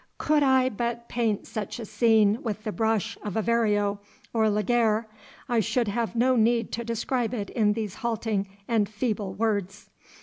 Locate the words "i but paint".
0.41-1.45